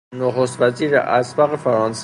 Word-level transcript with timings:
نخست 0.15 0.61
وزیر 0.61 0.97
اسبق 0.97 1.55
فرانسه. 1.55 1.99